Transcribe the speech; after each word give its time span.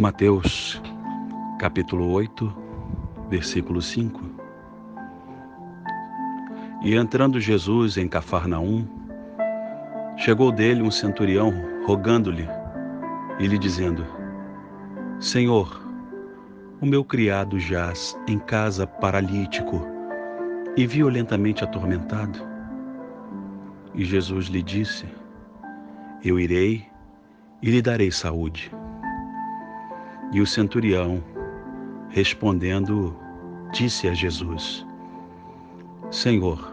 Mateus, 0.00 0.80
capítulo 1.58 2.10
8, 2.12 2.50
versículo 3.28 3.82
5. 3.82 4.18
E 6.82 6.94
entrando 6.94 7.38
Jesus 7.38 7.98
em 7.98 8.08
Cafarnaum, 8.08 8.88
chegou 10.16 10.50
dele 10.50 10.80
um 10.80 10.90
centurião 10.90 11.52
rogando-lhe 11.84 12.48
e 13.38 13.46
lhe 13.46 13.58
dizendo: 13.58 14.06
Senhor, 15.20 15.82
o 16.80 16.86
meu 16.86 17.04
criado 17.04 17.60
jaz 17.60 18.18
em 18.26 18.38
casa 18.38 18.86
paralítico 18.86 19.86
e 20.78 20.86
violentamente 20.86 21.62
atormentado. 21.62 22.38
E 23.94 24.02
Jesus 24.02 24.46
lhe 24.46 24.62
disse: 24.62 25.04
Eu 26.24 26.40
irei 26.40 26.86
e 27.60 27.70
lhe 27.70 27.82
darei 27.82 28.10
saúde. 28.10 28.79
E 30.32 30.40
o 30.40 30.46
centurião, 30.46 31.22
respondendo, 32.08 33.16
disse 33.72 34.08
a 34.08 34.14
Jesus: 34.14 34.86
Senhor, 36.10 36.72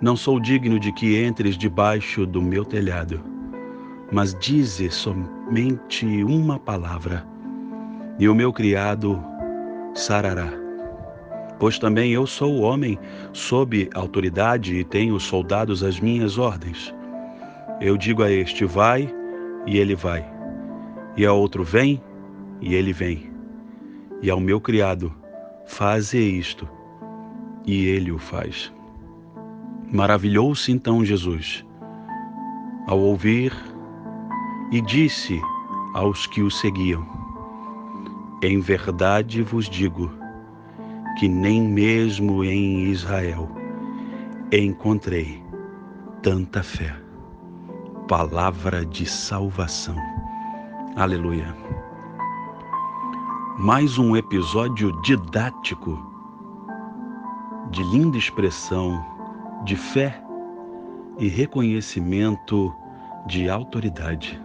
não 0.00 0.14
sou 0.14 0.38
digno 0.38 0.78
de 0.78 0.92
que 0.92 1.24
entres 1.24 1.56
debaixo 1.56 2.26
do 2.26 2.42
meu 2.42 2.64
telhado, 2.64 3.20
mas 4.12 4.34
dize 4.34 4.90
somente 4.90 6.06
uma 6.24 6.58
palavra, 6.58 7.26
e 8.18 8.28
o 8.28 8.34
meu 8.34 8.52
criado 8.52 9.22
sarará. 9.94 10.52
Pois 11.58 11.78
também 11.78 12.12
eu 12.12 12.26
sou 12.26 12.60
homem 12.60 12.98
sob 13.32 13.88
autoridade 13.94 14.74
e 14.74 14.84
tenho 14.84 15.18
soldados 15.18 15.82
às 15.82 15.98
minhas 15.98 16.36
ordens. 16.36 16.94
Eu 17.80 17.96
digo 17.96 18.22
a 18.22 18.30
este: 18.30 18.66
vai, 18.66 19.12
e 19.66 19.78
ele 19.78 19.94
vai. 19.94 20.24
E 21.16 21.24
a 21.24 21.32
outro: 21.32 21.64
vem, 21.64 22.02
e 22.60 22.74
ele 22.74 22.92
vem. 22.92 23.30
E 24.22 24.30
ao 24.30 24.40
meu 24.40 24.60
criado, 24.60 25.12
faze 25.66 26.18
isto, 26.18 26.68
e 27.66 27.86
ele 27.86 28.10
o 28.12 28.18
faz. 28.18 28.72
Maravilhou-se 29.92 30.70
então 30.72 31.04
Jesus 31.04 31.64
ao 32.86 32.98
ouvir 33.00 33.52
e 34.70 34.80
disse 34.80 35.40
aos 35.94 36.26
que 36.26 36.42
o 36.42 36.50
seguiam: 36.50 37.06
Em 38.42 38.60
verdade 38.60 39.42
vos 39.42 39.68
digo 39.68 40.10
que 41.18 41.28
nem 41.28 41.62
mesmo 41.62 42.44
em 42.44 42.84
Israel 42.84 43.48
encontrei 44.52 45.42
tanta 46.22 46.62
fé. 46.62 46.94
Palavra 48.08 48.86
de 48.86 49.04
salvação. 49.04 49.96
Aleluia 50.94 51.65
mais 53.58 53.96
um 53.96 54.14
episódio 54.14 54.92
didático 55.00 55.98
de 57.70 57.82
linda 57.84 58.18
expressão 58.18 59.02
de 59.64 59.74
fé 59.74 60.22
e 61.18 61.26
reconhecimento 61.26 62.70
de 63.26 63.48
autoridade. 63.48 64.38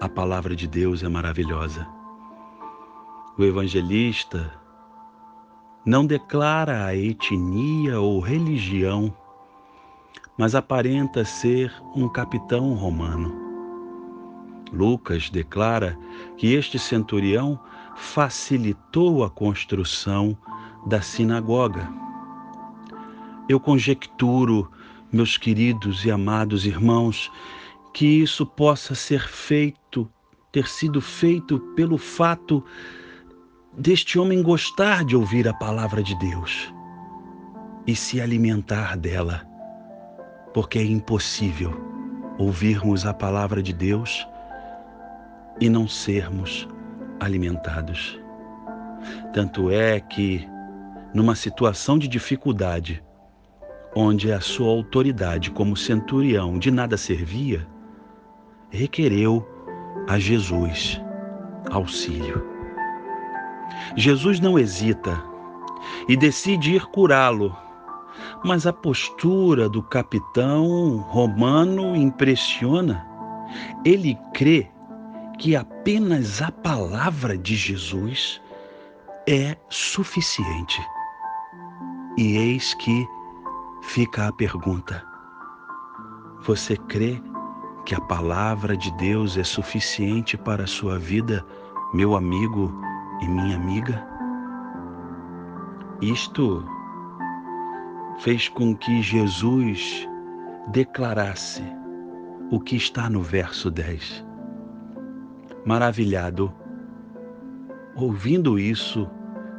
A 0.00 0.08
palavra 0.08 0.56
de 0.56 0.66
Deus 0.66 1.02
é 1.02 1.08
maravilhosa. 1.08 1.86
O 3.38 3.44
evangelista 3.44 4.50
não 5.84 6.06
declara 6.06 6.86
a 6.86 6.96
etnia 6.96 8.00
ou 8.00 8.20
religião, 8.20 9.14
mas 10.38 10.54
aparenta 10.54 11.26
ser 11.26 11.70
um 11.94 12.08
capitão 12.08 12.72
romano 12.72 13.46
Lucas 14.72 15.30
declara 15.30 15.98
que 16.36 16.54
este 16.54 16.78
centurião 16.78 17.58
facilitou 17.96 19.24
a 19.24 19.30
construção 19.30 20.36
da 20.86 21.00
sinagoga. 21.00 21.88
Eu 23.48 23.58
conjecturo, 23.58 24.70
meus 25.12 25.36
queridos 25.36 26.04
e 26.04 26.10
amados 26.10 26.66
irmãos, 26.66 27.30
que 27.94 28.06
isso 28.06 28.44
possa 28.44 28.94
ser 28.94 29.26
feito, 29.26 30.08
ter 30.52 30.68
sido 30.68 31.00
feito 31.00 31.58
pelo 31.74 31.96
fato 31.96 32.62
deste 33.76 34.18
homem 34.18 34.42
gostar 34.42 35.04
de 35.04 35.16
ouvir 35.16 35.48
a 35.48 35.54
palavra 35.54 36.02
de 36.02 36.14
Deus 36.18 36.72
e 37.86 37.96
se 37.96 38.20
alimentar 38.20 38.96
dela, 38.96 39.46
porque 40.52 40.78
é 40.78 40.84
impossível 40.84 41.74
ouvirmos 42.38 43.06
a 43.06 43.14
palavra 43.14 43.62
de 43.62 43.72
Deus 43.72 44.26
e 45.60 45.70
não 45.70 45.88
sermos 45.88 46.68
alimentados. 47.20 48.20
Tanto 49.32 49.70
é 49.70 50.00
que, 50.00 50.48
numa 51.14 51.34
situação 51.34 51.98
de 51.98 52.08
dificuldade, 52.08 53.02
onde 53.94 54.30
a 54.30 54.40
sua 54.40 54.68
autoridade 54.68 55.50
como 55.50 55.76
centurião 55.76 56.58
de 56.58 56.70
nada 56.70 56.96
servia, 56.96 57.66
requereu 58.70 59.46
a 60.08 60.18
Jesus 60.18 61.00
auxílio. 61.70 62.44
Jesus 63.96 64.40
não 64.40 64.58
hesita 64.58 65.22
e 66.08 66.16
decide 66.16 66.74
ir 66.74 66.86
curá-lo, 66.86 67.56
mas 68.44 68.66
a 68.66 68.72
postura 68.72 69.68
do 69.68 69.82
capitão 69.82 70.98
romano 71.08 71.96
impressiona. 71.96 73.06
Ele 73.84 74.18
crê 74.34 74.68
que 75.38 75.54
apenas 75.54 76.40
a 76.40 76.50
palavra 76.50 77.36
de 77.36 77.54
Jesus 77.54 78.40
é 79.26 79.56
suficiente. 79.68 80.80
E 82.16 82.36
eis 82.36 82.74
que 82.74 83.06
fica 83.82 84.28
a 84.28 84.32
pergunta: 84.32 85.04
você 86.42 86.76
crê 86.76 87.20
que 87.84 87.94
a 87.94 88.00
palavra 88.00 88.76
de 88.76 88.90
Deus 88.92 89.36
é 89.36 89.44
suficiente 89.44 90.36
para 90.36 90.64
a 90.64 90.66
sua 90.66 90.98
vida, 90.98 91.44
meu 91.92 92.16
amigo 92.16 92.72
e 93.20 93.28
minha 93.28 93.56
amiga? 93.56 94.06
Isto 96.00 96.64
fez 98.18 98.48
com 98.48 98.74
que 98.74 99.02
Jesus 99.02 100.08
declarasse 100.68 101.62
o 102.50 102.60
que 102.60 102.76
está 102.76 103.08
no 103.10 103.22
verso 103.22 103.70
10 103.70 104.25
Maravilhado, 105.66 106.52
ouvindo 107.94 108.58
isso, 108.58 109.10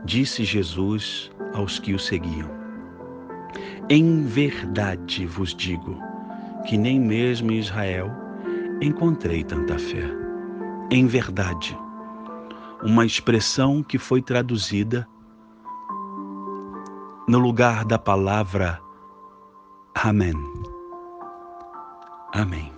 disse 0.06 0.44
Jesus 0.44 1.30
aos 1.54 1.78
que 1.78 1.94
o 1.94 2.00
seguiam: 2.00 2.50
Em 3.90 4.24
verdade 4.24 5.26
vos 5.26 5.54
digo 5.54 6.02
que 6.66 6.78
nem 6.78 7.00
mesmo 7.00 7.52
em 7.52 7.60
Israel 7.60 8.10
encontrei 8.82 9.44
tanta 9.44 9.78
fé. 9.78 10.10
Em 10.90 11.06
verdade, 11.06 11.78
uma 12.82 13.06
expressão 13.06 13.84
que 13.84 13.98
foi 13.98 14.22
traduzida 14.22 15.08
no 17.28 17.38
lugar 17.38 17.84
da 17.84 18.00
palavra 18.00 18.82
Amém. 20.04 20.36
Amém. 22.32 22.77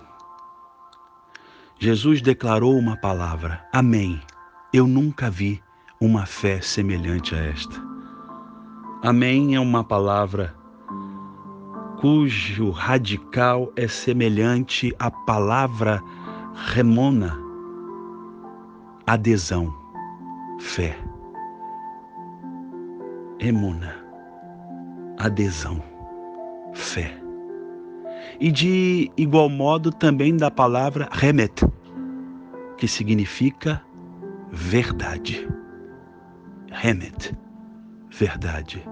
Jesus 1.82 2.20
declarou 2.20 2.76
uma 2.78 2.94
palavra: 2.94 3.66
Amém. 3.72 4.20
Eu 4.70 4.86
nunca 4.86 5.30
vi 5.30 5.62
uma 5.98 6.26
fé 6.26 6.60
semelhante 6.60 7.34
a 7.34 7.38
esta. 7.38 7.74
Amém 9.02 9.54
é 9.54 9.60
uma 9.60 9.82
palavra 9.82 10.54
cujo 11.98 12.70
radical 12.70 13.72
é 13.76 13.88
semelhante 13.88 14.94
à 14.98 15.10
palavra 15.10 16.02
remona, 16.54 17.34
adesão, 19.06 19.74
fé. 20.60 20.94
Emuna, 23.38 23.94
adesão, 25.18 25.82
fé 26.74 27.29
e 28.40 28.50
de 28.50 29.10
igual 29.16 29.50
modo 29.50 29.92
também 29.92 30.34
da 30.36 30.50
palavra 30.50 31.08
remet, 31.12 31.62
que 32.78 32.88
significa 32.88 33.82
verdade. 34.50 35.46
Remet, 36.70 37.36
verdade. 38.10 38.82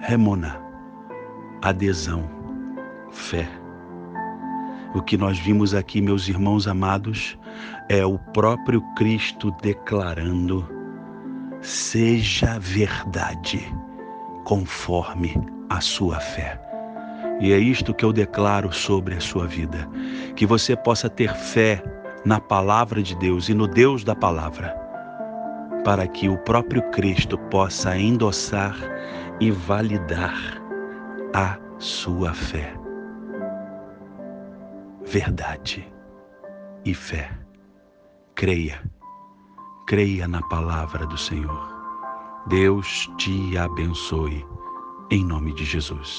Remona, 0.00 0.60
adesão, 1.62 2.28
fé. 3.10 3.48
O 4.94 5.02
que 5.02 5.16
nós 5.16 5.38
vimos 5.38 5.74
aqui, 5.74 6.00
meus 6.00 6.28
irmãos 6.28 6.66
amados, 6.66 7.38
é 7.88 8.04
o 8.04 8.18
próprio 8.18 8.82
Cristo 8.96 9.54
declarando: 9.62 10.66
seja 11.60 12.58
verdade 12.58 13.60
conforme 14.44 15.34
a 15.68 15.80
sua 15.80 16.18
fé. 16.18 16.67
E 17.40 17.52
é 17.52 17.58
isto 17.58 17.94
que 17.94 18.04
eu 18.04 18.12
declaro 18.12 18.72
sobre 18.72 19.14
a 19.14 19.20
sua 19.20 19.46
vida: 19.46 19.88
que 20.34 20.46
você 20.46 20.76
possa 20.76 21.08
ter 21.08 21.34
fé 21.34 21.82
na 22.24 22.40
palavra 22.40 23.02
de 23.02 23.14
Deus 23.16 23.48
e 23.48 23.54
no 23.54 23.66
Deus 23.66 24.02
da 24.04 24.14
palavra, 24.14 24.74
para 25.84 26.06
que 26.06 26.28
o 26.28 26.36
próprio 26.38 26.82
Cristo 26.90 27.38
possa 27.50 27.96
endossar 27.96 28.76
e 29.40 29.50
validar 29.50 30.36
a 31.34 31.56
sua 31.78 32.34
fé. 32.34 32.74
Verdade 35.04 35.86
e 36.84 36.92
fé. 36.92 37.30
Creia, 38.34 38.82
creia 39.86 40.28
na 40.28 40.42
palavra 40.48 41.06
do 41.06 41.16
Senhor. 41.16 41.76
Deus 42.48 43.08
te 43.16 43.56
abençoe, 43.56 44.44
em 45.10 45.24
nome 45.24 45.54
de 45.54 45.64
Jesus. 45.64 46.16